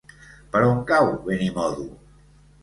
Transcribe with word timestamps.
Per 0.55 0.61
on 0.69 0.79
cau 0.91 1.11
Benimodo? 1.27 1.87